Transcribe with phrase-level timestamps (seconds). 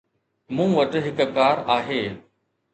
[0.55, 2.01] مون وٽ هڪ ڪار آهي.